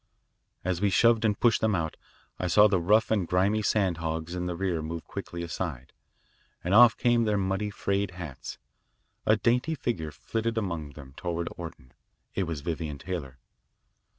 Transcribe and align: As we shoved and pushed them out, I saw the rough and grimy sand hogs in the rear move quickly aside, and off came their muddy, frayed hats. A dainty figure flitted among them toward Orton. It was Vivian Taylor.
As 0.65 0.81
we 0.81 0.89
shoved 0.89 1.23
and 1.25 1.39
pushed 1.39 1.61
them 1.61 1.75
out, 1.75 1.95
I 2.39 2.47
saw 2.47 2.67
the 2.67 2.79
rough 2.81 3.11
and 3.11 3.27
grimy 3.27 3.61
sand 3.61 3.97
hogs 3.97 4.33
in 4.33 4.47
the 4.47 4.55
rear 4.55 4.81
move 4.81 5.05
quickly 5.05 5.43
aside, 5.43 5.93
and 6.63 6.73
off 6.73 6.97
came 6.97 7.25
their 7.25 7.37
muddy, 7.37 7.69
frayed 7.69 8.09
hats. 8.17 8.57
A 9.27 9.35
dainty 9.35 9.75
figure 9.75 10.09
flitted 10.09 10.57
among 10.57 10.93
them 10.93 11.13
toward 11.17 11.49
Orton. 11.55 11.93
It 12.33 12.45
was 12.47 12.61
Vivian 12.61 12.97
Taylor. 12.97 13.37